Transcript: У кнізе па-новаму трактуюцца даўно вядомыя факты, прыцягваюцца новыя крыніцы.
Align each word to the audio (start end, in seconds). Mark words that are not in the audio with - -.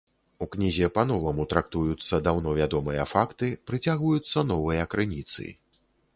У 0.43 0.45
кнізе 0.53 0.87
па-новаму 0.95 1.45
трактуюцца 1.51 2.21
даўно 2.29 2.55
вядомыя 2.61 3.07
факты, 3.13 3.51
прыцягваюцца 3.69 4.47
новыя 4.55 4.91
крыніцы. 4.97 5.43